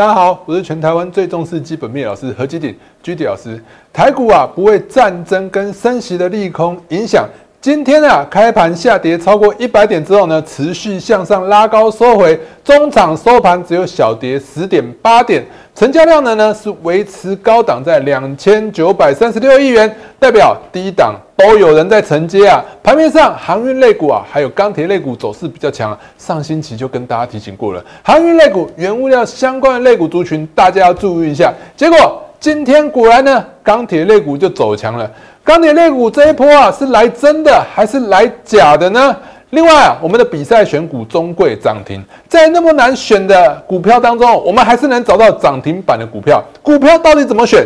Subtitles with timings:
[0.00, 3.62] 大家好，我是全台湾最重视基本面老师何基鼎居 D 老师。
[3.92, 7.28] 台股啊，不为战争跟升息的利空影响。
[7.62, 15.44] 今天啊，开盘下跌超过一百点之后呢，持续向上拉高收回，中场收盘只有小跌十点八点，
[15.74, 22.64] 成交量呢呢是维持高档在两千九百三十六亿元，代表低档都有人在承接啊。
[22.82, 25.94] 盘面上，航运类股啊，还有钢铁类股走势比较强。
[26.16, 31.52] 上星期就跟大家提醒过了，航运类股、原物料相关的类股族群，大家要注意一下。
[31.76, 35.08] 结果今天果然呢，钢铁类股就走强了。
[35.44, 39.16] 钢铁类股这一波啊，是来真的还是来假的呢？
[39.50, 46.42] 另外啊，我们的比赛选股中贵涨停，在那么难选的股票当中，我们还是能找到涨停板的股票。
[46.62, 47.64] 股票到底怎么选？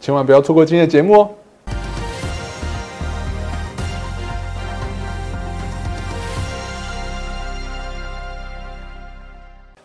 [0.00, 1.28] 千万不要错过今天的节目哦！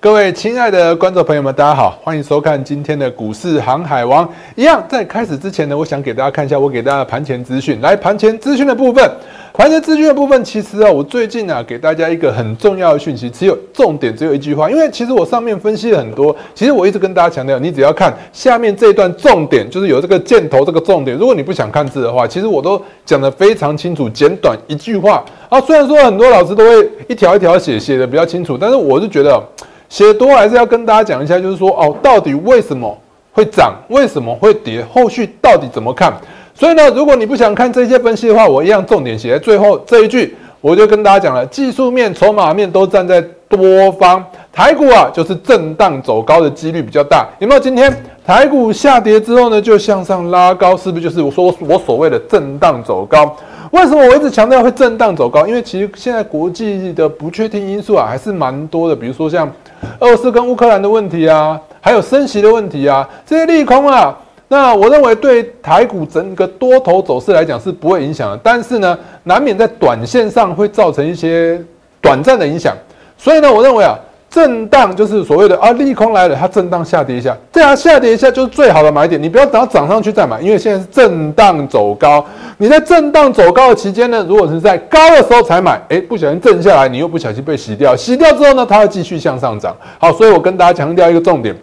[0.02, 4.26] 各位亲爱的观众朋友们，大家好，欢迎收看今天的股市航海王。
[4.56, 7.82] 一样在开始之前呢，我想给大家看一下我给大家的盘前资讯。
[7.82, 9.12] 来，盘前资讯的部分，
[9.52, 14.72] 盘前资讯的部分，其实啊，我最近啊给大家一个很重要的讯息，只有重点只有一句话。
[14.72, 21.18] 因为其实我上面分析了很多，其实我一直跟大家强调，你只要看下面这一段重点，就是有这个箭头这个重点。
[21.18, 25.60] 如果你不想看字的话，其实我都讲得非常清楚，简短一句话啊。
[25.60, 29.44] 虽然说很多老师都会一条一条写，写的比较清楚，但是我是觉得。
[29.90, 32.96] 写多还是要跟大家讲一下，就是说哦，到底为什么
[33.34, 36.14] 会涨，为什么会跌，后续到底怎么看？
[36.54, 47.28] 所以呢，如果你不想看这些分析的话，我一样重点写在最后这一句，我就跟大家讲了，技术面、筹码面都站在多方，台股啊就是震荡走高的几率比较大。
[47.40, 47.60] 有没有？
[47.60, 47.92] 今天
[48.26, 53.36] 台股下跌之后呢，就向上拉高，是不是就是我说我所谓的震荡走高？
[53.72, 55.46] 为什么我一直强调会震荡走高？
[55.46, 59.52] 因为其实现在国际的不确定因素啊还是蛮多的，比如说像。
[60.00, 64.18] 俄罗斯跟乌克兰的问题啊，还有升息的问题啊，这些利空啊，
[64.50, 71.62] 那我认为对台股整个多头走势来讲是不会影响的，但是呢，难免在短线上会造成一些
[72.02, 72.76] 短暂的影响，
[73.18, 73.98] 所以呢，我认为啊。
[74.30, 79.22] 震荡就是所谓的啊，利空来了，它震荡下跌一下，这样下跌一下就是最好的买点。
[79.22, 82.24] 你不要等到涨上去再买，因为现在是震荡走高。
[82.60, 89.76] 你在震荡走高的期间呢，如果是在高的时候才买，哎，不小心震下来，你又不小心被洗掉，洗掉之后呢，它会继续向上涨。
[89.98, 91.56] 好，所以我跟大家强调一个重点，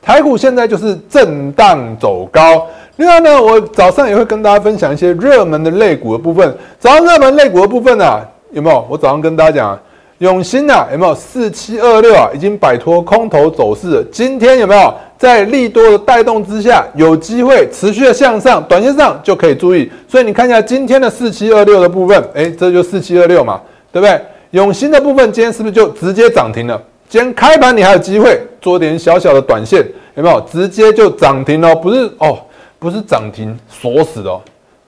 [0.00, 2.66] 台股现在就是震荡走高。
[2.96, 6.56] 另外呢，我早上也会跟大家分享一些热门的类股的部分。
[6.78, 8.20] 早上热门类股的部分呢，
[8.52, 8.86] 有没有？
[8.88, 9.78] 我早上跟大家讲。
[10.18, 12.30] 永兴呐，有没有四七二六啊？
[12.34, 14.02] 已经摆脱空头走势。
[14.10, 18.64] 今天有没有在利多的带动之下，有机会持续的向上？
[18.66, 19.90] 短线上就可以注意。
[20.08, 23.60] 所以你看一下今天的四七二六的部分，哎，这就四七二六嘛，
[23.92, 24.18] 对不对？
[24.52, 26.82] 永兴的部分今天是不是就直接涨停了？
[27.10, 30.40] 今天开盘你还有机会做点小小的短线，有没有？
[30.50, 32.38] 直接就涨停哦，不是哦，
[32.78, 34.40] 不是涨停锁死哦，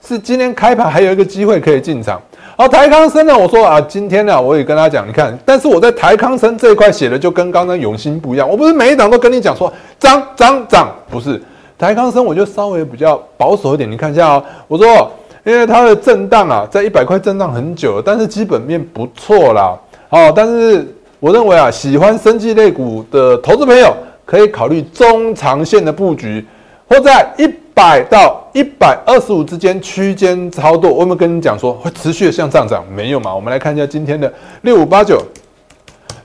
[0.09, 2.19] 是今天开盘还有一个机会可以进场。
[2.57, 3.37] 好，台康生呢？
[3.37, 8.49] 我说啊，今天呢，我也跟他讲，你看，但是我在台康生这一块写的就跟刚刚永兴不一样。
[8.49, 11.39] 我不是每一档都跟你讲说涨涨涨，不是
[11.77, 13.89] 台康生，我就稍微比较保守一点。
[13.89, 15.13] 你看一下啊，我说，
[15.45, 19.79] 因为它的震荡啊，在一百块震荡很久了，但是基本面不错啦。
[20.09, 20.87] 好，但是
[21.21, 23.95] 我认为啊，喜欢生技类股的投资朋友
[24.25, 26.45] 可以考虑中长线的布局，
[26.89, 27.47] 或在一。
[27.79, 32.85] 百到一百二十五之间区间操作，我有没有跟你讲说会持续的向上涨？
[32.93, 33.33] 没有嘛？
[33.33, 35.23] 我们来看一下今天的六五八九，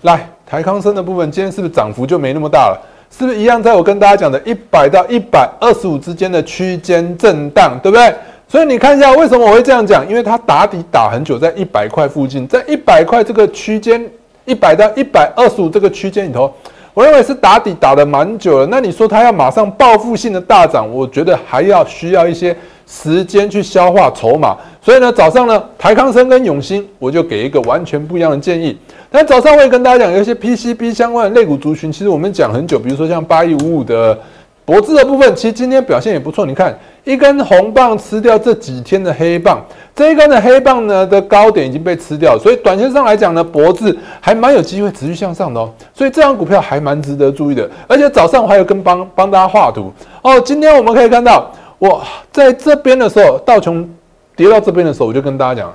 [0.02, 2.82] 来台康生的部分，今天是不是涨幅就没那么大了？
[3.16, 3.62] 是不是一样？
[3.62, 8.12] 在我跟大家讲的一百到一百二十五之间的区间震荡，对不对？
[8.48, 10.10] 所以你看一下为什么我会这样讲？
[10.10, 14.04] 因为它打底打很久，在一百块附近，在一百块这个区间，
[14.46, 16.52] 一百到一百二十五这个区间里头。
[16.94, 22.56] 我认为是打底打的蛮久了，那你说它要马上报复性的大涨，我觉得还要需要一些
[22.86, 24.56] 时间去消化筹码。
[24.82, 28.78] 所以呢，早上呢，台康生跟永兴，我就给一个完全不一样的建议。
[29.10, 34.18] 但早上我也跟大家讲，有一些 PCB 相关的类股族群，其实我们讲很久，比如说像八一五五的。
[34.66, 36.74] 脖子的部分其实今天表现也不错，你看
[37.04, 39.62] 一根红棒吃掉这几天的黑棒，
[39.94, 47.70] 这一根的黑棒呢的高点已经被吃掉，所以短线上来讲呢，脖子还蛮有机会持续向上的哦，所以这张股票还蛮值得注意的。
[47.88, 49.92] 而且早上我还有跟帮帮大家画图。
[50.22, 52.02] 哦，今天我们可以看到，我
[52.32, 53.90] 在这边的时候，道琼
[54.36, 55.74] 跌到这边的时候，我就跟大家讲，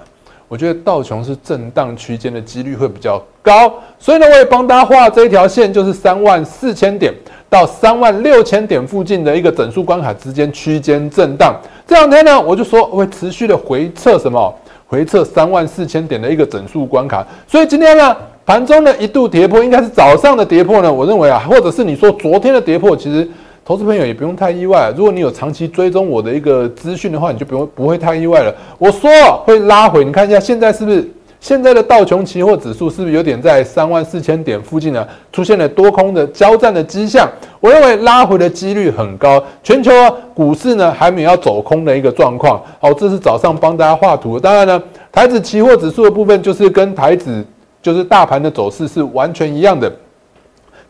[0.49, 7.13] 我觉得道琼是震荡区间的几率会比较高，所以呢，我也帮大家画这一条线，就是三万四千点。
[7.51, 11.55] 到三万六千点附近的一个整数关卡之间区间震荡，
[11.87, 14.55] 这两天呢，我就说会持续的回撤什么？
[14.87, 17.27] 回撤三万四千点的一个整数关卡。
[17.47, 20.93] 所以今天呢，盘中呢一度跌破，应该是早上的跌破呢。
[20.93, 23.29] 我认为啊，或者是你说昨天的跌破，其实
[23.65, 24.93] 投资朋友也不用太意外。
[24.97, 28.55] 如果你有长期追踪我的一个资讯的话，你就不用不会太意外了。
[28.79, 29.11] 我说
[29.45, 31.09] 会拉回，你看一下现在是不是？
[31.49, 35.09] 现在的道琼期货指数是不是有点在三万四千点附近呢？
[35.33, 37.27] 出现了多空的交战的迹象。
[37.59, 39.43] 我认为拉回的几率很高。
[39.63, 39.91] 全球
[40.35, 42.63] 股市呢还没有要走空的一个状况。
[42.79, 44.39] 好，这是早上帮大家画图。
[44.39, 47.43] 当然呢，台指期货指数的部分就是跟台指
[47.81, 49.91] 就是大盘的走势是完全一样的。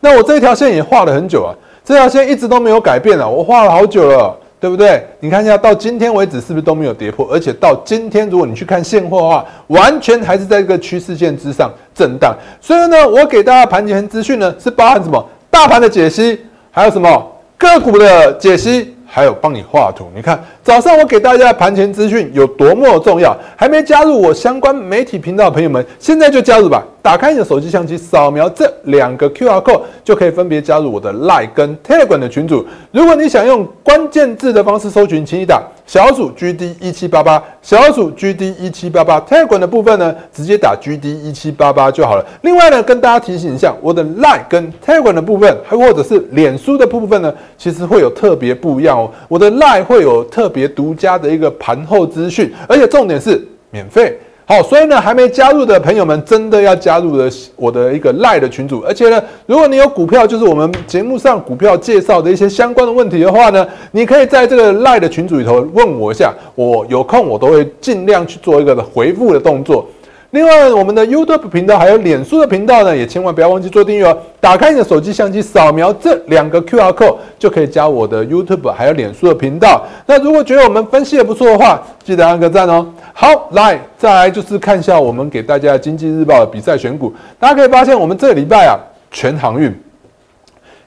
[0.01, 1.55] 那我这条线也画了很久啊，
[1.85, 4.37] 这条线一直都没有改变啊，我画了好久了。
[4.59, 5.03] 对不对？
[5.19, 7.27] 你看一下，到今天为止是不是都没有跌破？
[7.31, 12.35] 而且到今天，如果你去看现货的话，完全还是在这个趋势线之上震荡。
[12.59, 15.25] 所以呢，我给大家盘前资讯呢，是包含什么？
[15.49, 16.39] 大盘的解析，
[16.71, 18.95] 还有什么个股的解析。
[19.11, 26.83] 还有帮你画图，你看早上我给大家的盘前资讯有多么重要，还没加入我相关媒体频道的朋友们，现在就加入吧！
[27.01, 32.65] 打开你的手机相机，扫描这两个 Q R code，就可以分别加入我的 Line 跟 Telegram 的群组。
[32.91, 35.61] 如果你想用关键字的方式搜寻，请你打。
[35.85, 42.23] 小组 GD 一七八八，小组 GD 一七八八，Telegram 的部分呢，直接打 GD 一七八八就好了。
[42.41, 49.09] 另外呢，跟大家提醒一下，我的 Line 跟 Telegram 的部分，还或者是脸书的部分呢，其实会有特别不一样哦。
[49.27, 54.19] 我的 Line 会有特别独家的一个盘后资讯，而且重点是免费。
[54.49, 58.83] 好，所以呢，还没加入的朋友们，真的要加入的我的一个赖的群组。
[58.83, 69.87] 而且呢，如果你有股票，就是我们节目上股票介绍的一些相关的问题的话呢，你可以在这个赖的群组里头问我一下，我有空我都会尽量去做一个回复的动作。
[70.31, 74.15] 另外，我们的 YouTube 频道还有脸书的频道呢，也千万不要忘记做订阅哦。
[74.39, 79.83] 打开你的手机相机，扫描这两个 QR code，就可以加我的 YouTube 还有脸书的频道。
[80.05, 82.87] 那如果觉得我们分析的不错的话，记得按个赞哦。
[83.11, 87.11] 好，来，再来就是看一下我们给大家《经济日报》的比赛选股。
[87.39, 88.77] 大家可以发现，我们这个礼拜啊，
[89.09, 89.75] 全航运。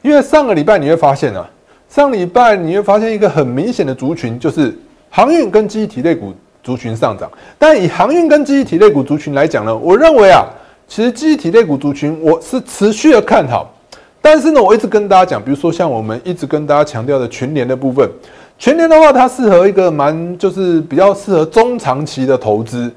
[0.03, 1.51] 因为上个礼拜你会发现啊，
[1.89, 4.73] 上礼拜你会发现一个很明显的族群，就是
[5.11, 6.33] 航运跟机体类股。
[6.63, 10.47] 族群上涨，但以航运跟记忆体类股族群来讲呢，我认为啊，
[10.87, 13.69] 其实记忆体类股族群我是持续的看好。
[14.21, 18.09] 但是呢，我一直跟大家讲，比如说像我们一直跟大家强调的群联的部分，
[18.57, 22.89] 群联的话，它适合一个蛮就是比较适合中长期的投资，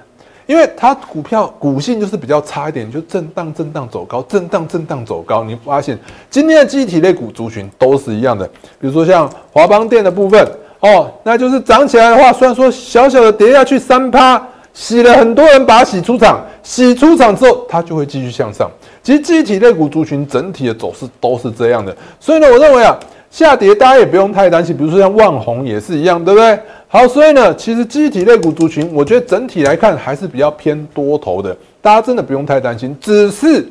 [0.46, 5.44] 因为它股票股性就是比较差一点，就震荡震荡走高，震荡震荡走高。
[5.44, 5.98] 你发现
[6.30, 8.46] 今天的记忆体类股族群都是一样的，
[8.80, 10.48] 比如说像华邦电的部分。
[10.80, 14.42] 哦，那就是涨起来的话，虽然说小小的跌下去三趴，
[14.74, 18.69] 洗了很多人把它洗出场，洗出场之后它就会继续向上。
[19.01, 22.95] 其实机体类股族群整体的走势都是这样的，所以呢，我认为啊，
[23.31, 24.75] 下跌大家也不用太担心。
[24.75, 26.60] 比如说像万宏也是一样，对不对？
[26.88, 33.66] 好，所以呢，其实机体类股族群，我觉得整体来看还是比较偏多头的，大家真的不用太担心，只是。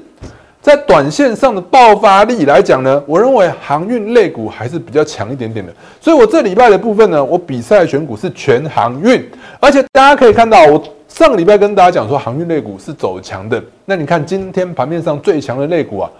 [0.64, 5.70] 在短线上的爆发力来讲呢，我认为航运类股还是比较强一点点的。
[6.00, 9.22] 所以我这礼拜的部分呢，我比赛选股是全航运，
[9.60, 13.62] 而且大家可以看到，我上个礼拜跟大家讲说航运类股是走强的。
[13.84, 16.10] 那你看今天盘面上最强的类股啊，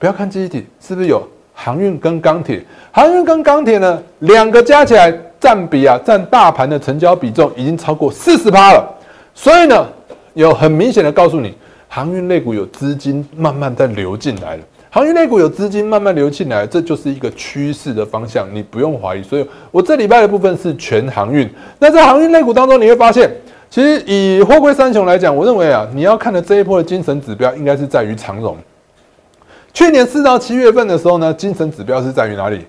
[0.00, 1.22] 不要看记忆体，是不是有
[1.54, 2.60] 航运跟钢铁？
[2.90, 8.84] 航运跟钢铁呢，两个加起来占比啊，占大盘的成交比重已经超过四十趴了。
[9.32, 9.86] 所以呢，
[10.34, 11.54] 有很明显的告诉你。
[11.88, 19.22] 航运类股有资金慢慢在流进来了，航运类股有资金慢慢流进来，这就是一个趋势的方向，你不用怀疑。
[19.22, 21.48] 所以我这礼拜的部分是全航运。
[21.78, 23.30] 那在航运类股当中，你会发现，
[23.70, 28.56] 其实以货柜三雄来讲，我认为啊，你要看的这一波的精神指标，应该是在于长荣。
[29.72, 32.64] 去年四到七月份的时候呢，精神指标是在于哪里？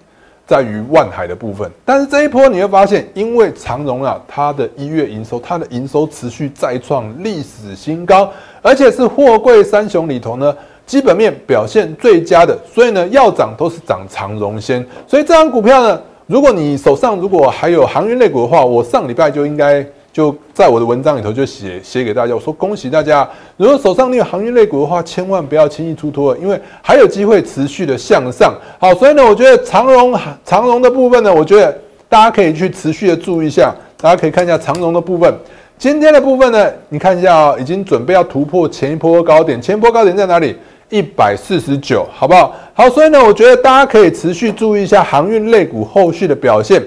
[0.45, 14.85] 在于万海的部分，但是这一波你会发现，因为长荣啊，它的一月营收，它的营收持续再创历史新高，而且是货柜三雄里头呢，基本面表现最佳的，所以呢，要涨都是涨长荣先。
[15.07, 19.85] 所以这张股票呢，如果你手上如果还有航运类股的话，我上礼拜就应该。
[20.13, 28.51] 就在我的文章里头就写写给大家，我说恭喜大家，如果手上你有航运类股的话，千万不要轻易出脱，因为还有机会持续的向上。
[28.79, 31.77] 好，所以呢，我觉得长荣长荣的部分呢，我觉得
[32.09, 33.71] 大家可以去持续的注意一下，
[34.01, 35.31] 大家可以看一下长荣的部分。
[35.79, 40.55] 今天的部分呢，你看一下啊，已经准备要突破前一波高点，前一波高点在哪里？
[40.89, 42.55] 一百四十九，好不好？
[42.73, 46.81] 好，所以呢，我觉得大家可以持续注意一下航运类股后续的表现。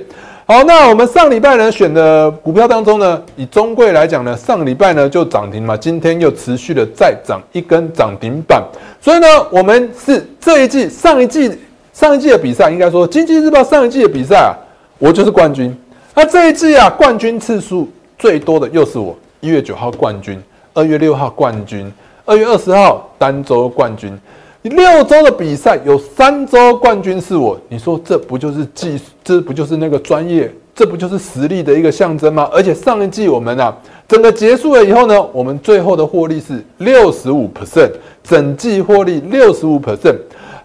[0.44, 8.60] 好，那我们上礼拜呢选的股票当中呢，以中贵来讲呢，上礼拜呢就涨停嘛，今天又持续的再涨一根涨停板，
[9.00, 11.56] 所以呢，我们是这一季上一季
[11.92, 14.50] 上一季的比赛，应该说经济日报上一季的比赛啊，
[14.98, 15.72] 我就是冠军。
[16.12, 17.88] 那这一季啊，冠军次数
[18.20, 20.38] 最多的又是我，一月九号冠军，
[20.74, 21.90] 二月六号冠军。
[22.26, 24.16] 二月二十号单周冠军，
[24.62, 29.00] 六周的比赛有三周冠军是我，你说这不就是技？
[29.24, 30.52] 这不就是那个专业？
[30.74, 32.46] 这不就是实力的一个象征吗？
[32.52, 33.74] 而且上一季我们啊，
[34.06, 37.90] 整个结束了以后呢，我们最后的获利是六十五 percent，
[38.22, 40.18] 整季获利六十五 percent。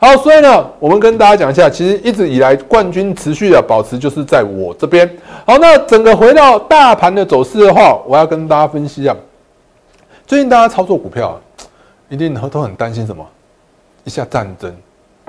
[0.05, 5.09] 好，所以呢，我们跟大家讲一下，其实一直以来冠军持续的保持就是在我这边。
[5.47, 9.15] 好，那整个回到大盘的走势的话，我要跟大家分析一下，
[10.27, 11.41] 最近大家操作股票，
[12.07, 13.25] 一定都很担心什么？
[14.03, 14.71] 一下战争，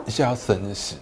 [0.04, 0.96] 一下要升息，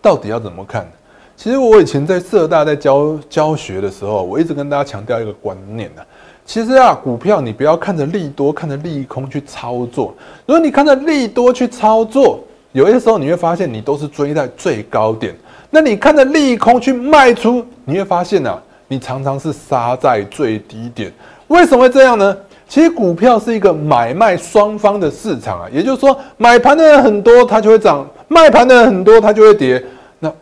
[0.00, 0.90] 到底要怎么看？
[1.36, 6.00] 其实我以前在社大在教教学的时候，我一直跟大家强调一个观念呢。
[6.46, 10.14] 其实啊，股票你不要看着利多，看着利空去操作。
[10.46, 12.40] 如果你看着利多去操作，
[12.72, 15.34] 有些时候你会发现你都是追在最高点。
[15.70, 21.12] 那你看着利空去卖出，你会发现呢，你常常是杀在最低点。
[21.48, 22.36] 为什么会这样呢？
[22.68, 29.82] 其实股票是一个买卖双方的市场啊，也就是说，买盘的人很多，它就会涨；卖盘的人很多，它就会跌。
[30.18, 30.32] 那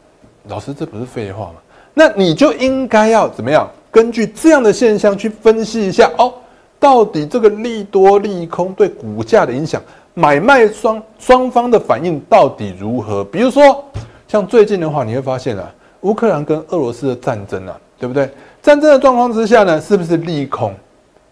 [0.49, 1.55] 老师，这不是废话吗？
[1.93, 3.69] 那你就应该要怎么样？
[3.91, 6.33] 根据这样的现象去分析一下哦，
[6.79, 9.83] 到底这个利多利空对股价的影响，
[10.21, 13.25] 买卖双双方的反应到底如何？
[13.25, 13.83] 比如说，
[14.29, 15.65] 像最近的话，你会发现啊，
[16.03, 18.29] 乌克兰跟俄罗斯的战争啊，对不对？
[18.61, 20.75] 战争的状况之下呢，是不是利空？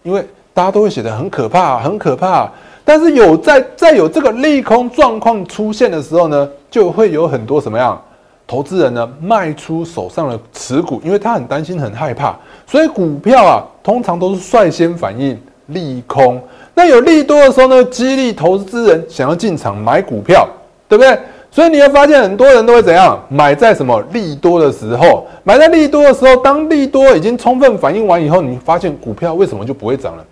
[0.01, 2.49] 因为大家都会写得很可怕，很可怕。
[2.83, 8.01] 但是有在在有这个利空状况出现的时候呢，就会有很多什么样？
[8.47, 16.41] 投资人呢卖出手上的持股，因为他很担心、很害怕，所以股票啊通常都是率先反应利空。
[16.79, 20.47] 那有利多的时候呢，激励投资人想要进场买股票，
[20.87, 21.19] 对不对？
[21.51, 30.23] 所以你会发现很多人都会怎样买在什么利多的时候，买在利多的时候，当利多已经充分反应完以后，你发现股票为什么就不会涨了？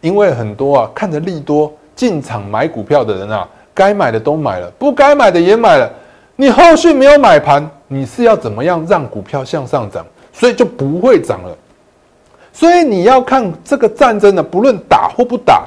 [0.00, 5.90] 因为很多啊看着利多进场买股票的人啊，该买的都买了，不该买的也买了。
[6.36, 10.06] 你后续没有买盘，你是要怎么样让股票向上涨？
[10.32, 11.58] 所以就不会涨了。
[12.52, 15.64] 所以你要看这个战争呢，不论打或不打，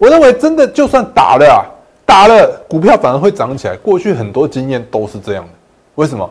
[0.00, 1.60] 我认为真的就算打了啊，
[2.06, 3.76] 打了股票反而会涨起来。
[3.76, 5.50] 过去很多经验都是这样的。
[5.96, 6.28] 为什么？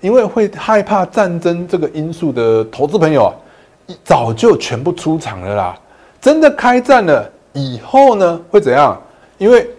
[0.00, 3.32] 因为会害怕战争这个因素的投资朋友啊，
[4.02, 5.78] 早就全部出场了啦。
[6.20, 9.00] 真的开战了以后呢，会怎样？
[9.38, 9.70] 因为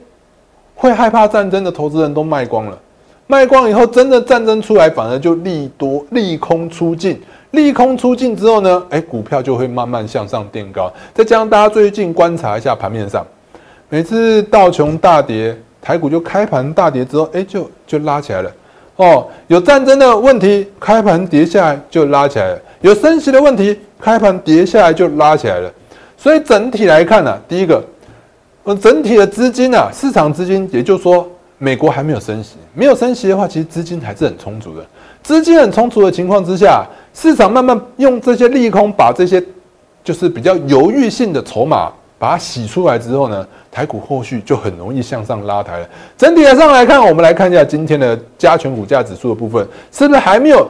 [0.74, 2.80] 会害怕战争的投资人都卖光了。
[3.28, 7.22] 卖光以后，真的战争出来，反而就利多利空出尽，
[7.52, 10.92] 利空出尽之后呢，哎，股票就会慢慢向上垫高。
[11.14, 13.26] 再加上大家最近观察一下盘面上，
[13.94, 18.52] 每次道琼大跌，台股就开盘大跌之后，哎，就就拉起来了。
[18.96, 25.72] 哦，有战争的问题，开盘跌下来就拉起来了；有升息的问题，开盘跌下来就拉起来了。
[26.18, 27.84] 所以整体来看呢，第一个，
[28.64, 31.30] 呃，整体的资金啊，市场资金，也就是说。
[31.60, 34.84] 美国还没有升息，没有升息的话，其实资金还是很充足的。
[35.22, 36.84] 资金很充足的情况之下，
[37.14, 39.42] 市场慢慢用这些利空把这些
[40.04, 41.90] 就是比较犹豫性的筹码
[42.24, 45.86] 把它洗出来之后呢，台股后续就很容易向上拉抬了。
[46.18, 50.66] 整体上来看，我们来看一下今天的加权股价指数的部分，是不是还没有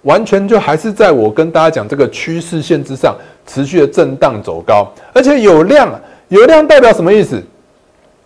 [0.00, 3.14] 完全就还是在我跟大家讲这个趋势线之上
[3.46, 5.92] 持续的震荡走高，而且有量，
[6.28, 7.42] 有量代表什么意思？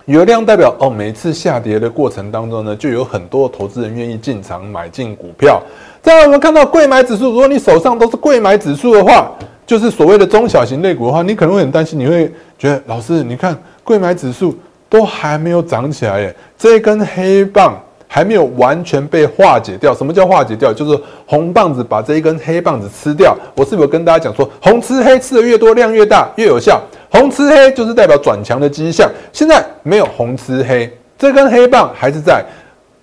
[0.04, 5.60] 有量代表哦，每次下跌的过程当中呢，就有很多投资人愿意进场买进股票。
[6.00, 9.32] 在我们看到贵买指数，如果你手上都是贵买指数的话，
[9.68, 14.58] 就是所谓的中小型类股的话，你可能会很担心，你会觉得老师，你看贵买指数
[14.88, 17.78] 都还没有涨起来耶，这根黑棒。
[18.10, 19.94] 还没有完全被化解掉。
[19.94, 20.72] 什么叫化解掉？
[20.72, 23.36] 就是红棒子把这一根黑棒子吃掉。
[23.54, 26.80] 我是不是跟大家讲说，红吃黑吃的越多，量越大，越有效。
[27.10, 29.06] 红吃黑就是代表转强的迹象。
[29.30, 32.42] 现在没有红吃黑，这根黑棒还是在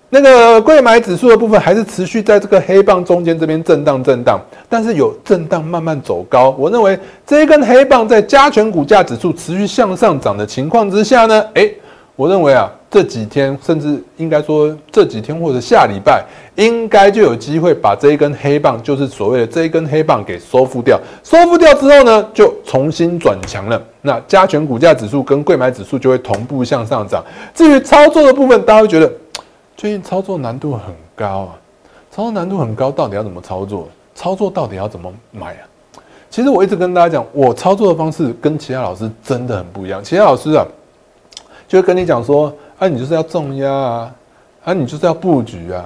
[0.08, 6.54] 那个贵买指数的部分，还是持续在这个黑棒中间这边震荡震荡，但是有震荡慢慢走高。
[6.58, 11.74] 我认为这一根黑棒在加权股价指数持续向上涨的情况之下呢，诶，
[12.14, 12.72] 我认为啊。
[12.88, 20.98] 这几天，甚至应该说这几天或者下礼拜，应该就有机会把这一根黑棒，就是所谓的这一根黑棒给收复掉。
[21.22, 23.82] 收复掉之后呢，就重新转强了。
[24.00, 27.22] 那加权股价指数跟贵买指数就会同步向上涨。
[27.52, 29.12] 至于操作的部分，大家会觉得
[29.76, 31.54] 最近操作难度很高啊，
[32.10, 33.88] 操作难度很高，到底要怎么操作？
[34.14, 35.68] 操作到底要怎么买啊？
[36.30, 40.02] 其实我一直跟大家讲，我操作的方式跟其他老师真的很不一样。
[40.02, 40.64] 其他老师啊，
[41.68, 42.52] 就会跟你讲说。
[42.78, 44.14] 啊，你就是要重压啊，
[44.62, 45.82] 啊，你就是要布局啊，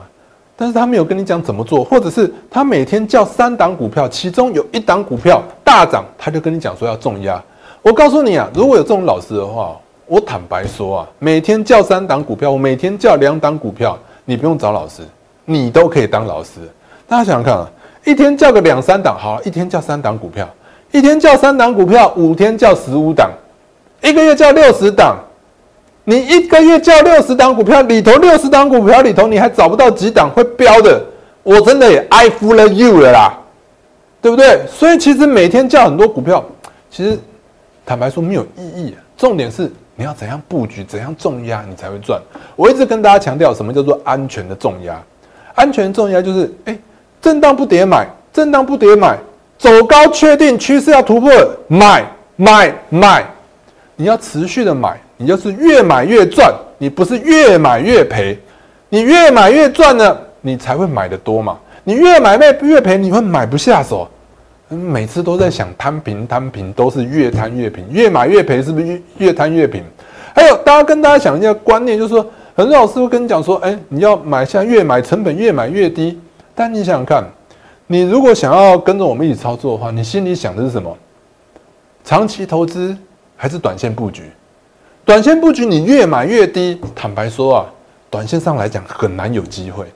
[0.57, 7.41] 但是他没有跟你讲怎么做，或者是他每天叫三档股票，其中有一档股票大涨，他就跟你讲说要重压。
[7.81, 9.77] 我告诉你啊，如果有这种老师的话，
[10.11, 15.02] 我坦白说啊，每天叫三档股票，我每天叫两档股票，你不用找老师，
[15.45, 16.55] 你都可以当老师。
[17.07, 17.71] 大家想想看啊，
[18.05, 20.50] 一天叫个两三档，好，一天叫三档股票，
[20.90, 23.31] 一天叫三档股票，五天叫十五档，
[24.02, 25.17] 一个月叫六十档。
[26.02, 31.00] 你一个月叫六十档股票，里头六十档股票里头，你还找不到几档会飙的，
[31.45, 33.38] 我真的也 I fool you 了啦，
[34.21, 34.67] 对不对？
[34.67, 36.45] 所以其实每天叫很多股票，
[36.90, 37.17] 其实
[37.87, 38.97] 坦白说没有意义。
[39.17, 42.19] 重点是你要怎样布局，怎样重压，你才会赚。
[42.57, 44.99] 我一直跟大家强调，什么叫做安全的重压？
[45.54, 46.78] 安全重压就是，哎，
[47.21, 49.19] 震荡不跌买，震荡不跌买，
[49.59, 51.30] 走高确定趋势要突破，
[51.69, 52.02] 买
[52.37, 53.26] 买买，
[53.95, 54.99] 你要持续的买。
[55.19, 58.38] 你就是越买越赚，你不是越买越赔。
[58.88, 61.59] 你越买越赚呢，你才会买的多嘛。
[61.85, 64.09] 你越买越越赔，你会买不下手。
[64.71, 69.83] 每次都在想摊平摊平，都是越摊越平，越买越赔，是不是越越摊越平？
[70.35, 72.25] 还有，大家跟大家讲一下观念，就是说，
[72.55, 76.19] 很多老师会跟你讲说，哎，你要买下越买成本越买越低。
[76.55, 77.25] 但你想想看，
[77.89, 80.97] 你如果想要跟着我们一起操作的话，你心里想的是什么？
[82.05, 82.97] 长期投资
[83.37, 84.23] 还是短线布局？
[85.05, 86.81] 短线布局，你越买越低。
[86.95, 87.67] 坦白说啊，
[88.09, 89.87] 短线上来讲很难有机会。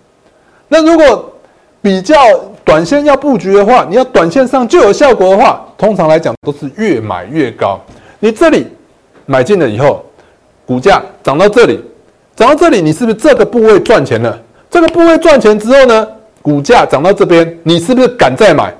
[0.66, 1.32] 那如果
[1.84, 2.16] 比较
[2.64, 7.78] 短线要布局的话，你要短线上就有效果的话，通常来讲都是越买越高。
[8.20, 8.66] 你这里
[9.26, 10.02] 买进了以后，
[10.64, 11.78] 股价涨到这里，
[12.34, 14.40] 涨到这里，你是不是这个部位赚钱了？
[14.70, 16.08] 这个部位赚钱之后呢，
[16.40, 18.72] 股价涨到这边，你是不是敢再买？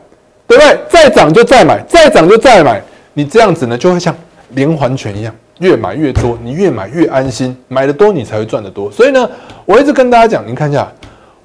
[0.46, 0.78] 对不对？
[0.88, 2.80] 再涨就再买，再涨就再买。
[3.12, 4.16] 你这样子呢，就会像
[4.54, 5.34] 连环拳一样。
[5.58, 8.90] 越买越多，你越买越安心，买的多你才会赚得多。
[8.90, 9.28] 所以呢，
[9.66, 10.90] 我一直跟大家讲，您看一下，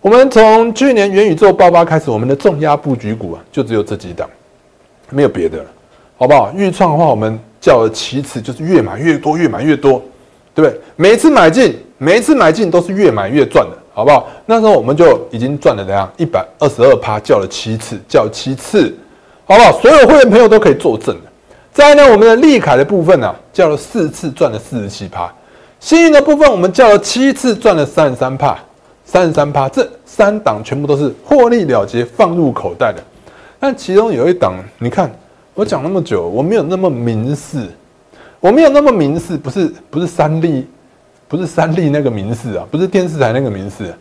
[0.01, 4.29] 我们从去年元宇宙爆发开始，我们的重压布局股啊，就只有这几档，
[5.09, 5.65] 没有别的了，
[6.17, 6.53] 好不好？
[6.55, 10.01] 预创的话，我们叫了七次，就是越买越多，越买越多，
[10.55, 10.79] 对不对？
[10.95, 14.29] 每一次买进，每一次买进都是越买越赚的，好不好？
[14.45, 16.09] 那时候我们就已经赚了怎样？
[16.15, 18.97] 一百二十二趴，叫了七次，叫七次，
[19.43, 19.81] 好不好？
[19.81, 21.21] 所有会员朋友都可以作证的。
[21.73, 25.29] 再呢，我们的利凯的部分呢，叫了四次赚了四十七趴，
[25.81, 28.57] 幸运的部分我们叫了七次赚了三十三趴，
[29.11, 33.01] 三十三趴，这三档全部都是获利了结放入口袋的。
[33.59, 35.11] 但其中有一档，你看
[35.55, 37.67] 我讲那么久，我没有那么明示，
[38.39, 40.67] 我没有那么明示，不是不是三利，
[41.27, 43.91] 不是三利那个明示啊，不是电视台那个明示。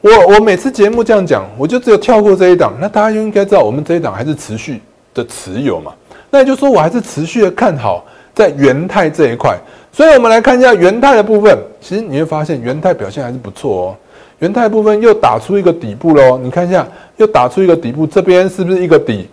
[0.00, 4.80] 我我每次节目这样讲，我就只有跳过这一档，那大家就应该知道我们这一档还是持续
[5.12, 5.92] 的持有嘛。
[6.30, 8.02] 那也就说，我还是持续的看好
[8.34, 9.58] 在元泰这一块，
[9.92, 11.58] 所以我们来看一下元泰的部分。
[11.82, 13.96] 其实你会发现元泰表现还是不错哦。
[14.40, 19.28] 元泰部分又打出一个底部喽，你看一下，又打出一个底部，这边是不是一个底？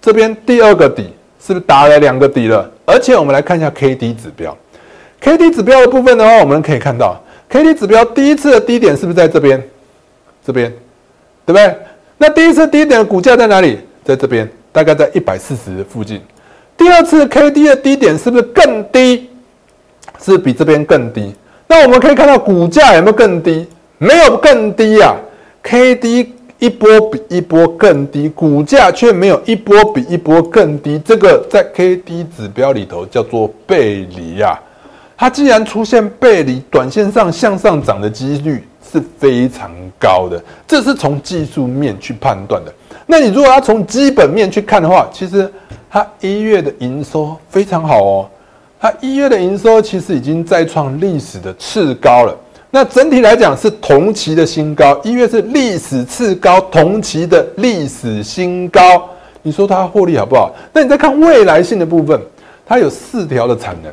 [0.00, 2.70] 这边第二个底是不是打了两个底了？
[2.84, 4.56] 而且我们来看一下 K D 指标
[5.20, 9.62] ，K D 指标的部分的话，我们可以看到 K D 指标第一次的低点是不是在这边？
[10.44, 10.70] 这边，
[11.46, 11.76] 对不对？
[12.18, 13.78] 那第一次低点的股价在哪里？
[14.04, 14.48] 在这边。
[14.74, 16.18] 大概在一百四十附近，
[16.78, 19.28] 第二次 K D 的低点是不是更低？
[20.18, 21.34] 是比这边更低。
[21.68, 23.66] 那我们可以看到股价有没有更低？
[24.02, 25.14] 没有更低啊
[25.62, 31.00] ！K D 一波比一波更低，股价却没有一波比一波更低。
[31.04, 34.58] 这个在 K D 指标里头叫做背离呀。
[35.16, 40.42] 它既然出现背离，短线上向上涨的几率是非常高的。
[40.66, 42.74] 这是从技术面去判断的。
[43.06, 45.48] 那你如果要从基本面去看的话，其实
[45.88, 48.28] 它一月的营收非常好哦，
[48.80, 52.36] 它一月的营收其实已经再创历史的次高了。
[52.74, 58.80] 那整体来讲是同期的新高，一月是历史次高，同期的历史新高。
[59.42, 60.50] 你说它获利好不好？
[60.72, 62.18] 那你再看未来性的部分，
[62.64, 63.92] 它有四条的产能，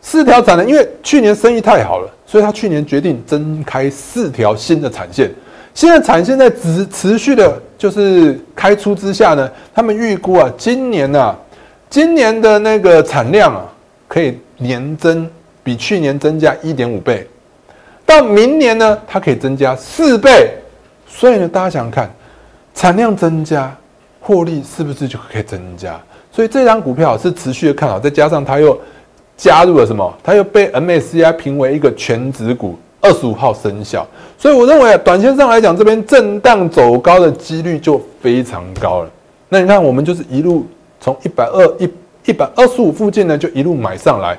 [0.00, 5.30] 四条产能，因为去年生意太好了，所以它去年决定增开四条新的产线。
[5.72, 11.36] 现在产线在持持续的，就是开出之下呢，他们预估啊，今年呢，
[11.88, 13.62] 今年的那个产量啊，
[14.08, 15.30] 可以年增
[15.62, 17.24] 比去年增加一点五倍，
[18.08, 20.54] 到明年呢，它可以增加四倍。
[21.06, 22.10] 所以呢，大家想想看，
[22.74, 23.76] 产量增加，
[24.20, 26.00] 获利是不是就可以增加？
[26.32, 28.78] 所以这张股票是持续的看好，再加上它又
[29.36, 30.12] 加入了什么？
[30.24, 32.78] 它又被 MSCI 评为一个全指股。
[33.00, 34.04] 二十五号生效，
[34.36, 39.10] 所以我认为啊，短线上来讲，这边震荡走高的几率就非常高了。
[39.48, 40.66] 那你看，我们就是一路
[41.00, 41.88] 从一百二一
[42.24, 44.36] 一百二十五附近呢，就一路买上来，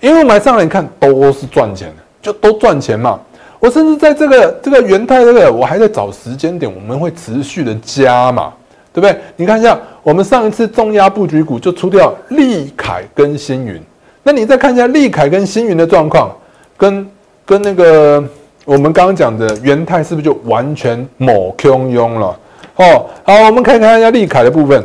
[0.00, 3.18] 一路买上来，你看都是赚钱的，就都赚钱嘛。
[3.58, 8.52] 我甚至在这个这个元泰这个，我还在找时间点，我们会持续的加嘛，
[8.90, 9.14] 对不对？
[9.36, 13.78] 你看一下，我们上一次重压布局股就出掉利凯跟星云，
[14.22, 16.34] 那你再看一下利凯跟星云的状况，
[16.76, 17.06] 跟
[17.44, 18.24] 跟那个
[18.64, 22.38] 我们刚刚讲的元泰是不是就完全某空庸了？
[22.76, 24.82] 哦，好，我们可以看一下利凯的部分。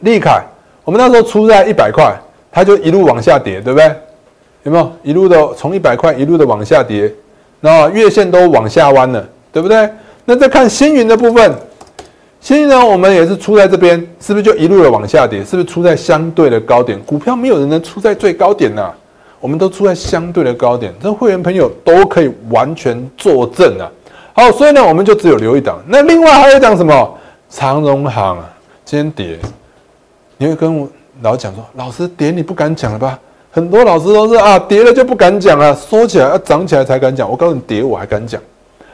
[0.00, 0.42] 利凯，
[0.84, 2.14] 我们那时候出在一百块，
[2.52, 3.90] 它就一路往下跌，对不对？
[4.66, 7.10] 有没有一路的从一百块一路的往下跌？
[7.60, 9.88] 那月线都往下弯了，对不对？
[10.24, 11.54] 那再看星云的部分，
[12.40, 15.38] 星云呢，我们也是出在这边，是不是就一路的往下跌？
[15.44, 17.00] 是不是出在相对的高点？
[17.04, 18.92] 股票没有人能出在最高点呐，
[19.38, 23.86] 我们都出在相对的高点，这会员朋友都可以完全作证啊。
[24.32, 25.80] 好，所以呢，我们就只有留一档。
[25.86, 27.18] 那另外还有一档什么？
[27.48, 28.52] 长荣行啊，
[28.84, 29.38] 今天跌。
[30.38, 30.88] 你会跟我
[31.22, 33.16] 老讲说，老师跌你不敢讲了吧？
[33.56, 37.26] 很多老师都是啊，跌了就不敢讲了，说起来要涨起来才敢讲。
[37.26, 38.38] 我告诉你，跌我还敢讲，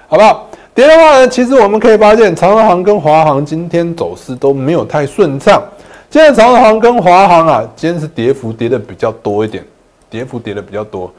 [0.06, 0.48] 好不好？
[0.72, 5.60] 跌的话呢，其实我们可以发现，长荣行跟华航今天走势都没有太顺畅。
[6.08, 9.64] 今天长荣行跟华航啊，今天是跌幅跌的比较多一点，
[10.08, 11.12] 跌幅跌的比较多，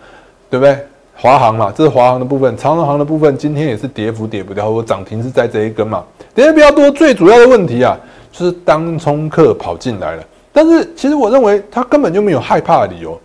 [0.49, 0.77] 对不对？
[1.13, 6.01] 华航嘛，这是华航的部分，长荣航的部分今天也是跌幅跌不掉，或涨停是在这一根嘛，
[6.33, 6.89] 跌的比较多。
[6.89, 7.99] 最主要的问题啊，
[8.31, 10.23] 就是当冲客跑进来了。
[10.53, 13.19] 但是其实我认为他根本就没有害怕的理由，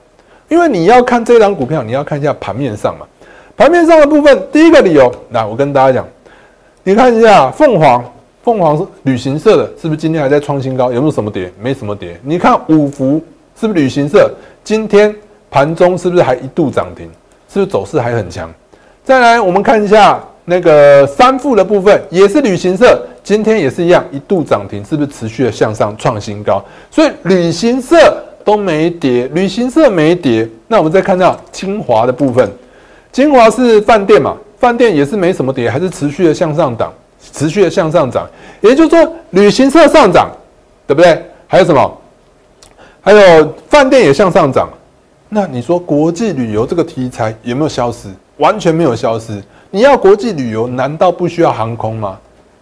[0.49, 3.07] 因为你要看这张股票，你要看一下盘面上嘛。
[3.57, 6.09] 盘面上的部分，第一个理由，那我跟大家讲，
[6.83, 8.05] 你看一下凤凰，
[8.43, 10.93] 凤凰是旅行社的，是不是今天还在创新高？
[10.93, 11.53] 有没有什么跌？
[11.61, 12.19] 没什么跌。
[12.23, 13.23] 你看五福
[13.61, 14.31] 是不是旅行社？
[14.63, 15.15] 今天
[15.51, 17.11] 盘中是不是还一度涨停？
[17.53, 18.49] 是不是走势还很强？
[19.03, 26.65] 再来，我们看一下那个三富的部分，也是旅行社，今天也是一样，一度涨停，是不是持续的向上创新高？
[26.91, 30.49] 所以旅行社都没跌，旅行社没跌。
[30.69, 32.51] 那我们再看到清华的部分，
[33.13, 38.27] 清华是饭店嘛，饭店也是没什么跌，还是持续的向上涨，持续的向上涨。
[38.63, 40.31] 也就是说，旅行社上涨，
[40.87, 41.23] 对不对？
[41.47, 41.99] 还有什么？
[43.03, 44.67] 还有饭店也向上涨。
[45.29, 48.09] 那你说国际旅游这个题材有没有消失？
[48.39, 49.43] 完全没有消失。
[49.71, 52.19] 你要国际旅游，难道不需要航空吗？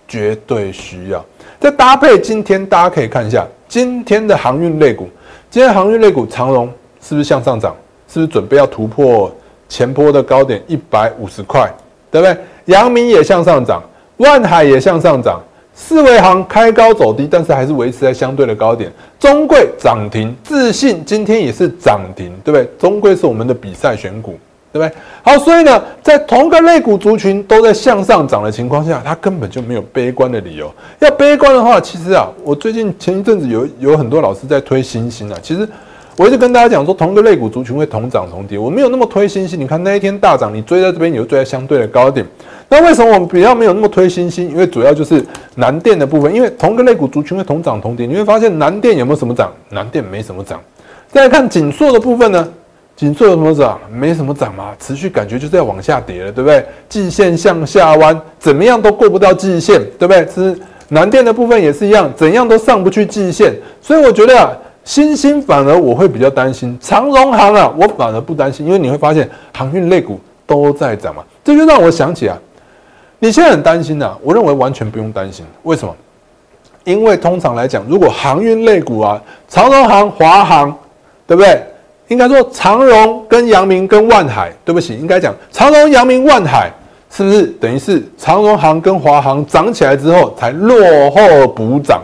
[0.08, 1.24] 绝对需要。
[1.60, 5.08] 再搭配今天，大家可以看一下今天的航运类股。
[5.56, 7.74] 今天航运类股长荣是不是向上涨？
[8.06, 9.34] 是不是准备要突破
[9.70, 11.66] 前波的高点一百五十块？
[12.10, 12.36] 对不对？
[12.66, 13.82] 阳明也向上涨，
[14.18, 15.40] 万海也向上涨。
[15.74, 18.92] 四维行开高走低，但是还是维持在相对的高点。
[19.18, 22.68] 中贵涨停，自信今天也是涨停，对不对？
[22.78, 24.38] 中贵是我们的比赛选股，
[24.76, 25.00] 对不对？
[25.22, 30.72] 好，所以呢，在同个类股族群都在向上涨的情况下，它根本就没有悲观的理由。
[30.98, 35.68] 要悲观的话，其实啊，我最近前一阵子有有很多老师在推新兴啊，其实。
[36.18, 39.60] 我一直跟大家讲说，同个类股族群会同涨同跌，我没有那么推新兴。
[39.60, 42.24] 你看那一天大涨，你追在这边，你就追在相对的高点。
[42.70, 44.48] 那为什么我们比较没有那么推新兴？
[44.48, 45.22] 因为主要就是
[45.56, 49.52] 南电的部分，因为同个类股族群会同涨同跌，你会发现南电有没有什么涨？
[49.68, 50.58] 南电没什么涨。
[51.12, 52.48] 再来看紧缩的部分呢？
[52.96, 53.78] 锦硕有什么涨？
[53.92, 56.64] 没什么涨嘛，持续感觉就是要往下跌了，对不对？
[56.88, 60.26] 季线向下弯，怎么样都过不到季线，对不对？
[60.34, 64.50] 是南电的部分也是一样，怎样都上不去季线，所以我觉得啊。
[64.86, 72.38] 新兴反而我会比较担心，长荣行啊，我反而不担心，因为你会发现航运类股都在涨嘛，这就让我想起啊，
[73.18, 75.92] 你现在很担心呐，我认为完全不用担心，为什么？
[76.84, 80.72] 因为通常来讲，如果航运类股啊，长荣行、华航，
[81.26, 81.60] 对不对？
[82.08, 86.70] 应该说长荣跟阳明跟万海，对不起，应该讲长荣、阳明、万海，
[87.10, 90.76] 是不是等于是长荣行跟华航涨起来之后才落
[91.10, 92.00] 后补涨？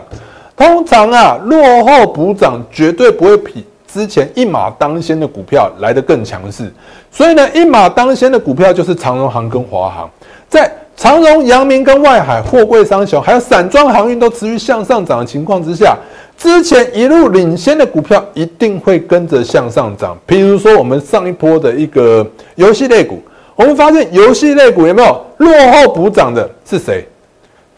[0.55, 6.71] 通常啊，落后补涨绝对不会比之前一马当先的股票来得更强势。
[7.09, 10.09] 所以呢，一马当先的股票就是长荣行跟华航。
[10.47, 15.97] 在长荣、阳明跟外海货柜商雄，还有散装航运都持续向上涨的情况之下，
[16.37, 20.17] 之前一路领先的股票一定会跟着向上涨。
[20.27, 23.21] 譬如说，我们上一波的一个游戏类股，
[23.55, 26.49] 我们发现游戏类股有没有落后补涨的？
[26.65, 27.07] 是谁？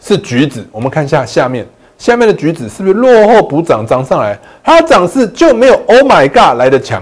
[0.01, 0.65] 是橘子。
[0.71, 1.65] 我们看一下下面。
[1.97, 4.37] 下面的橘子是不是落后补涨涨上来？
[4.61, 7.01] 它涨势就没有 Oh my God 来的强，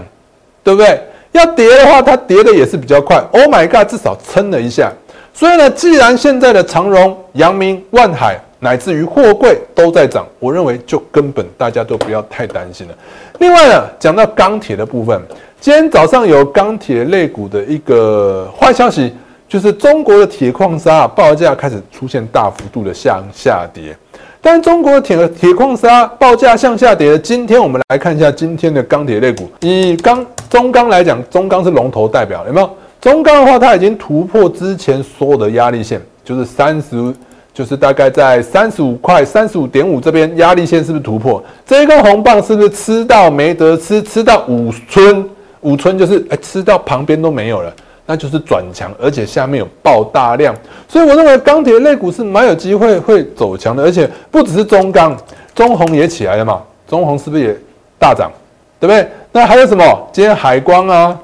[0.64, 1.02] 对不对？
[1.32, 3.18] 要跌的话，它跌的也是比较快。
[3.32, 4.94] Oh my God 至少撑了一下。
[5.34, 12.94] 所以呢，既然现在的长荣、阳明、万海乃至于货柜都在涨，我认为就根本大家都不要太担心了。
[13.40, 15.22] 另外呢，讲到钢铁的部分，
[15.60, 19.14] 今天早上有钢铁类股的一个坏消息，
[19.50, 23.94] 就是中国的铁矿砂报价开始出现大幅度的向下跌。
[24.40, 27.20] 但中国的铁铁矿砂报价向下跌。
[27.20, 29.50] 今天我们来看一下今天的钢铁类股。
[29.60, 32.70] 以钢中钢来讲，中钢是龙头代表，有没有？
[33.02, 37.14] 中钢的话，它已经突破之前所有的压力线，就是三十，
[37.54, 41.44] 就是大概在三十五块、三十五点五这边压力线是不是突破？
[41.66, 44.02] 这一根红棒是不是吃到没得吃？
[44.02, 45.30] 吃到五春
[45.62, 47.72] 五村就是哎吃到旁边都没有了，
[48.06, 50.54] 那就是转强，而且下面有爆大量，
[50.88, 55.16] 所以我认为钢铁类股是蛮有机会会走强的，而且不只是中钢，
[55.54, 57.58] 中红也起来了嘛，中红是不是也
[58.00, 58.32] 大涨，
[58.80, 59.08] 对不对？
[59.32, 59.84] 那还有什么？
[60.12, 61.20] 今天海光啊，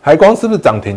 [0.00, 0.96] 海光是不是涨停？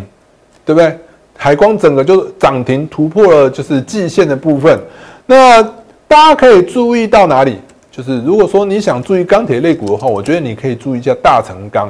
[0.64, 0.98] 对不对？
[1.36, 4.78] 海光整个就涨停突破了，就是季线的部分。
[5.26, 5.62] 那
[6.08, 7.58] 大家可以注意到哪里？
[7.90, 11.88] 就是如果说你想注意钢铁类股的话，我觉得你可以注意一下大成钢。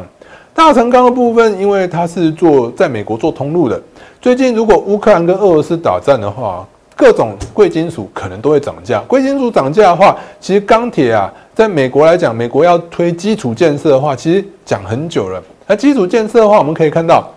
[0.55, 3.81] 大成钢的部分，因为它是做在美国做通路的。
[4.21, 9.01] 最近如果乌克兰跟俄罗斯打战的话，各种贵金属可能都会涨价。
[9.07, 15.43] 贵金属涨价的话，其实钢铁啊，在美国来讲，美国要推基础建设的话，其实讲很久了。
[15.67, 17.29] 那基础建设的话，我们可以看到。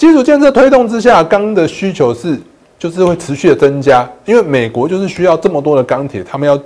[0.00, 2.40] 基础建设推动之下，钢的需求是
[2.78, 6.58] 就是会持续的增加，因为美国就是需要这么多的钢铁，他们要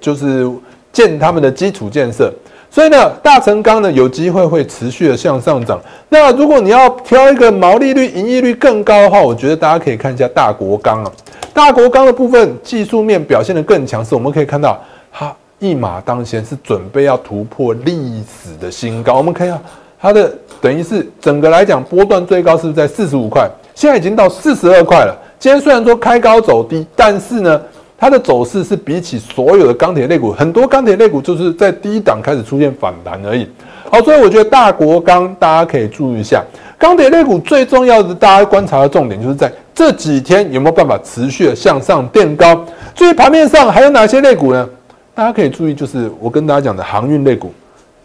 [0.00, 0.50] 就是
[0.92, 2.28] 建他们的基础建设，
[2.72, 5.80] 所以呢，大成钢呢有机会会持续的向上涨。
[6.08, 11.12] 那如果你要挑一个毛利率、盈利率更高的话，我觉得大家可以看一下大国钢啊。
[11.54, 14.76] 大国钢的部分技术面表现的更强势，我们可以看到
[15.12, 19.14] 它一马当先，是准备要突破历史的新高。
[19.14, 19.62] 我们可以啊。
[20.02, 25.16] 它的等于是整个来讲波段最高是在四十五块，现在已经到四十二块了。
[25.38, 27.62] 今天虽然说开高走低，但是呢，
[27.96, 33.48] 它的走势是比起所有的钢铁类股，很多钢铁类股就是在低档开始出现反弹而已。
[33.88, 36.42] 好，所以我觉得大国钢大家可以注意一下，
[36.76, 42.64] 钢铁类股最重要的大家观察的重点就是在这几天有没有办法持续的向上垫高。
[42.92, 44.68] 至于盘面上还有哪些类股呢？
[45.14, 47.52] 大家可以注意，就是我跟大家讲的航运类股。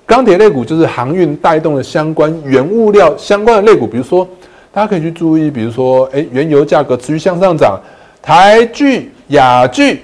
[0.08, 4.26] 钢铁类股就是航运带动的相关原物料相关的类股，比如说，
[4.72, 7.78] 大家可以去注意，比如说，哎，原油价格持续向上涨，
[8.22, 10.04] 台剧、雅剧，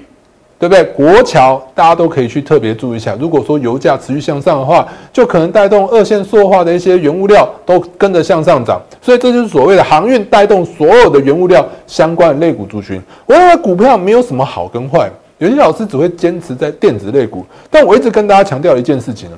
[0.60, 0.84] 对不对？
[0.84, 3.16] 国桥，大家都可以去特别注意一下。
[3.18, 13.02] 如果说油价持续向上的话，就可能带动二线塑化的一些原物料都跟着向上涨，所以这就是所谓的航运带动所有的原物料相关的类股族群。
[13.26, 19.38] 我认为股票没有什么好跟坏，有些老师只会坚持在电子类股，但我一直跟大家强调一件事情呢。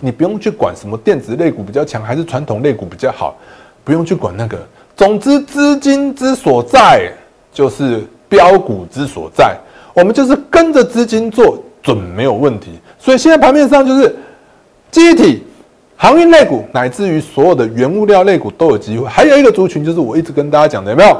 [0.00, 3.36] 你不用去管什么电子类股比较强还是传统类股比较好，
[3.84, 4.58] 不用去管那个。
[4.96, 7.10] 总之，资金之所在
[7.52, 9.56] 就是标股之所在，
[9.94, 12.78] 我们就是跟着资金做，准没有问题。
[12.98, 14.14] 所以现在盘面上就是
[14.90, 15.42] 机体、
[15.96, 19.06] 航运类股，乃至于所有的原物料类股都有机会。
[19.06, 21.18] 还有一个族群就是我一直跟大家讲的，有没有？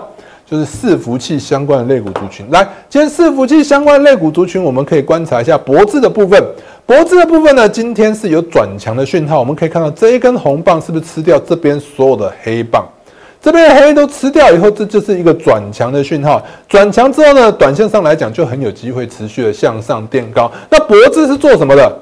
[0.50, 2.44] 就是伺服器相关的类股族群。
[2.50, 6.42] 来，今天伺服器相关的类股族群，我们可以观察一下脖子的部分。
[6.84, 9.38] 脖子的部分呢，今天是有转强的讯号。
[9.38, 12.84] 我们可以看到这一根红棒是不是吃掉这边所有的黑棒？
[13.40, 16.44] 这边黑都吃掉以后，这就是一个转强的讯号。
[16.68, 20.50] 转强之后呢，短线上来讲就很有机会持续的向上垫高。
[20.68, 21.96] 那脖子是做什么的？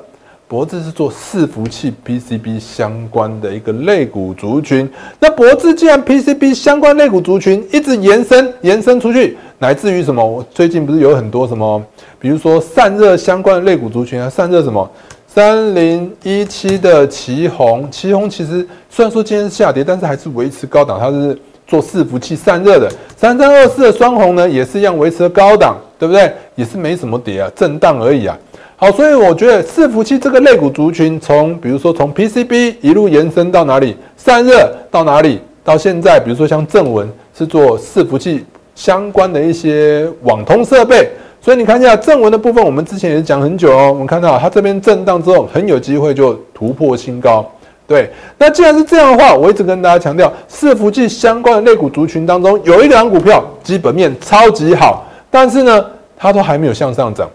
[0.49, 4.89] 脖子是做伺服器 PCB 相关的一个类股族群。
[5.21, 10.25] 那脖子既然 PCB 相关类股族群一直延伸延伸出去，乃至于什么？
[10.25, 11.85] 我最近不是有很多什么？
[12.19, 14.91] 比如说散热相关的类股族群啊，散热什么
[15.27, 22.91] 三零一七的旗宏，旗宏其实虽然说今天是下跌，但是还是维持高档，它是做伺服器散热的。
[23.19, 26.33] 三三二四的双红呢，也是一样维持高档，对不对？
[26.55, 28.39] 也是没什么跌啊，震荡而已啊。
[28.81, 38.45] 好，所以我觉得伺服器这个类股族群，从比如说从 PCB 一路延伸到哪里，散热到哪里，到现在，比如说像正文是做伺服器
[38.77, 41.11] 相关的一些网通设备。
[41.41, 43.89] 所以你看一下正文的部分，我们之前也讲很久哦。
[43.89, 47.45] 我们看到它这边震荡之后，很有机会就突破新高。
[47.85, 55.85] 对，那既然是这样的话，我一直跟大家强调，伺服器相关的类股族群当中，有一两股票基本面超级好，但是呢，
[56.17, 57.29] 它都还没有向上涨。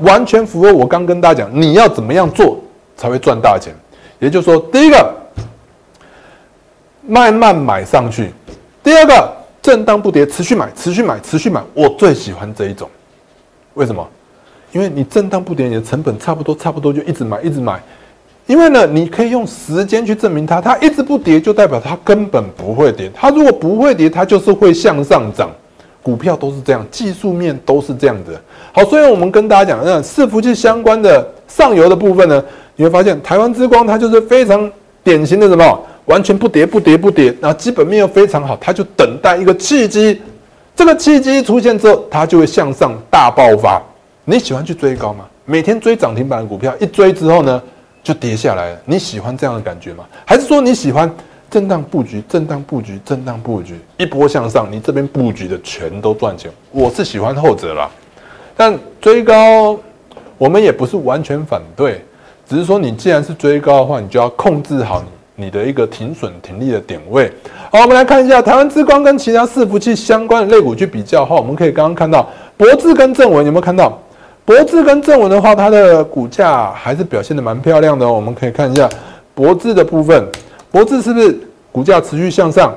[0.00, 2.58] 完全符合我刚跟大家讲，你要怎么样做
[2.96, 3.74] 才会赚大钱。
[4.18, 5.14] 也就是说，第一个
[7.06, 8.30] 慢慢买上去，
[8.82, 9.32] 第二个
[9.62, 11.62] 震荡不跌，持续买，持续买，持续买。
[11.74, 12.88] 我最喜欢这一种。
[13.74, 14.06] 为什么？
[14.72, 17.80] 因为你震荡不跌，你的成本差不多，差不多就一直买，一直买。
[18.46, 23.10] 因为呢，你可以用时间去证明它，它一直不跌，就代表它根本不会跌。
[23.14, 25.50] 它如果不会跌，它就是会向上涨。
[26.02, 28.40] 股票都是这样，技术面都是这样的。
[28.72, 32.42] 好，所以我们跟大家讲，那伺服器相关的上游的部分呢，
[32.76, 34.70] 你会发现台湾之光它就是非常
[35.02, 40.20] 典型的什么，完全不跌，不跌，不跌，那基本面又非常好，它就等待一个契机。
[40.76, 43.82] 这个契机出现之后，它就会向上大爆发。
[44.24, 45.26] 你喜欢去追高吗？
[45.44, 47.60] 每天追涨停板的股票，一追之后呢，
[48.04, 48.78] 就跌下来了。
[48.84, 50.04] 你喜欢这样的感觉吗？
[50.24, 51.12] 还是说你喜欢
[51.50, 56.50] 震荡布局、震荡布局、震荡布局，一波向上，你这边布局的全都赚钱？
[56.70, 57.90] 我是喜欢后者啦。
[58.60, 59.74] 但追高，
[60.36, 62.04] 我们也不是完全反对，
[62.46, 65.02] 只是说你既然是追高的话，你就要控制好
[65.34, 67.32] 你你的一个停损停利的点位。
[67.72, 73.98] 好，我们来看一下台湾之光跟其他伺服器相关的类股去比较哈，我们可以刚刚看到博智跟正文有没有看到？
[74.44, 78.12] 博智跟正文的话，它的股价还是表现的蛮漂亮的哦。
[78.12, 78.86] 我们可以看一下
[79.34, 80.22] 博智的部分，
[80.70, 81.40] 博智是不是
[81.72, 82.76] 股价持续向上？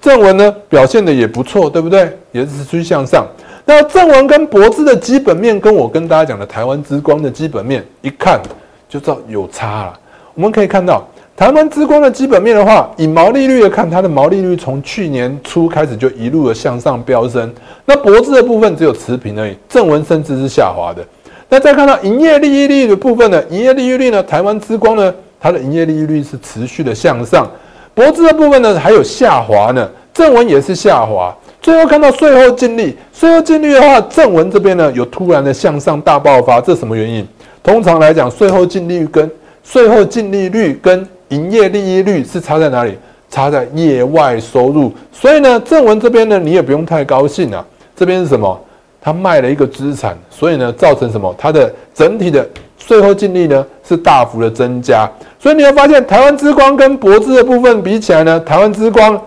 [0.00, 2.10] 正文呢表现的也不错，对不对？
[2.32, 3.24] 也是持续向上。
[3.64, 8.40] 那正文跟博智的基本面，跟我跟大家讲的台湾之光的基本面，一看
[8.88, 9.98] 就知道有差了。
[10.34, 17.52] 我们可以看到台湾之光的基本面的话，以毛利率来看，它的毛利率从去年初开始就一路的向上飙升。
[17.84, 21.04] 那博智的部分只有持平而已，正文甚至是下滑的。
[21.48, 23.42] 那再看到营业利益率的部分呢？
[23.50, 24.22] 营业利益率呢？
[24.22, 25.14] 台湾之光呢？
[25.40, 27.48] 它的营业利益率是持续的向上。
[27.94, 31.36] 博智的部分呢，还有下滑呢，正文也是下滑。
[31.62, 37.26] 最后看到税后净利，税后净利的话，正文这边呢有突然的向上大爆发，这什么原因？
[37.62, 39.30] 通常来讲，税后净利跟
[39.62, 42.98] 税后净利率跟营业利益率是差在哪里？
[43.30, 44.92] 差在业外收入。
[45.12, 47.64] 所以呢，正文这边呢，你也不用太高兴啊。
[47.94, 48.60] 这边是什么？
[49.00, 51.34] 他卖了一个资产，所以呢，造成什么？
[51.38, 52.46] 它的整体的
[52.76, 55.08] 税后净利呢是大幅的增加。
[55.38, 59.20] 所以你会发现，台湾之光跟博智的部分比起来呢，台湾之光，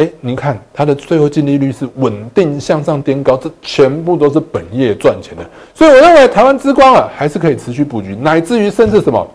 [0.00, 5.44] 哎，您看它的最后净利率是稳定向上颠高，这全部都是本业赚钱的。
[5.74, 9.28] 所以我认为台湾之光啊，还是可以持续布局，乃至于甚至什么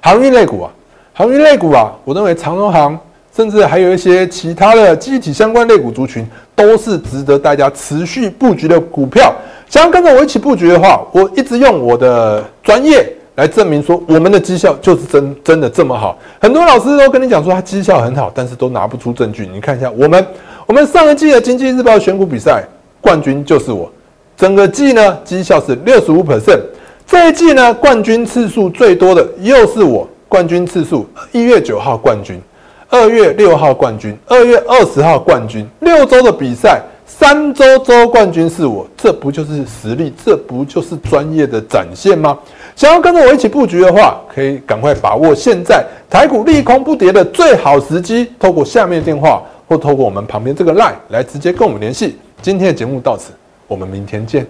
[0.00, 0.70] 航运类股啊，
[1.12, 2.96] 航运类股啊，我认为长荣航，
[3.34, 9.34] 甚至还有一些其他的机体相关类股族群，都是值得大家持续布局的股票。
[9.68, 13.12] 想要跟着我一起布局的话，我一直用我的专业。
[13.36, 19.48] 来证明说我们的绩效就是真真的这么好，很多老师都跟你讲说他绩效很好，但是都拿不出证据。
[19.52, 20.24] 你看一下我们，
[20.66, 22.62] 我们上一季的经济日报选股比赛
[23.00, 23.90] 冠军就是我，
[24.36, 26.60] 整个季呢绩效是六十五 percent，
[27.06, 32.40] 这一季呢冠军次数最多的又是我，冠军次数一月九号冠军，
[32.88, 36.80] 二月六号冠军，二月二十号冠军，六周的比赛。
[37.06, 40.12] 三周周冠军是我，这不就是实力？
[40.24, 42.36] 这不就是专业的展现吗？
[42.76, 52.18] 想要跟着我一起布局的话，可以赶快把握现在台股利空不跌的最好时机，透过下面电话或透过我们旁边这个 line 来直接跟我们联系。
[52.42, 53.32] 今天的节目到此，
[53.68, 54.44] 我们明天见。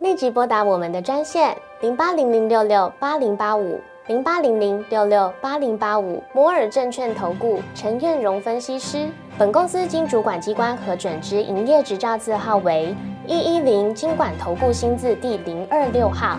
[0.00, 9.08] 立即拨打我们的专线零八零零六六八零八五零八零零六六八零八五摩尔证券投顾陈彦荣分析师。
[9.38, 12.94] 本公司经主管机关核准之营业执照字号为
[13.26, 16.38] 一一零金管投顾新字第零二六号。